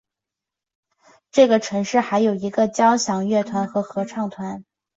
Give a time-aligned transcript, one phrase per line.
[1.29, 4.65] 这个城市还有一个交响乐团和合唱团。